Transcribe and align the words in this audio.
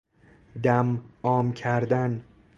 دم 0.63 1.01
عام 1.23 1.53
کردن 1.53 2.23